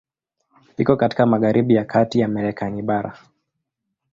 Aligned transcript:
Iko 0.77 0.95
katika 0.95 1.25
magharibi 1.25 1.75
ya 1.75 1.85
kati 1.85 2.19
ya 2.19 2.27
Marekani 2.27 2.81
bara. 2.81 3.17